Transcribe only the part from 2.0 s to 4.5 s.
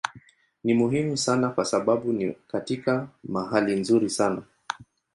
ni katika mahali nzuri sana.